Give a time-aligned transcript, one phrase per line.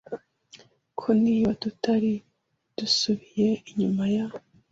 [0.99, 2.11] ko niba tutari
[2.77, 4.25] dusubiye inyuma ya